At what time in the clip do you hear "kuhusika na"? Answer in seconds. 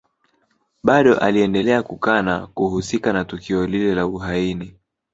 2.47-3.25